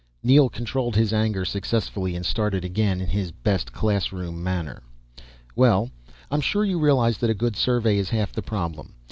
[0.23, 4.81] Neel controlled his anger successfully and started again, in his best classroom manner.
[5.55, 5.91] "Well,
[6.31, 8.95] I'm sure you realize that a good survey is half the problem.